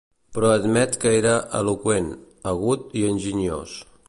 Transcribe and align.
Però 0.37 0.47
admet 0.53 0.97
que 1.03 1.11
era 1.17 1.35
eloqüent, 1.59 2.11
agut 2.57 3.01
i 3.03 3.09
enginyós. 3.15 3.81